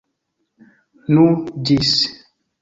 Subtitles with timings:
[1.17, 1.27] Nu,
[1.71, 1.93] ĝis!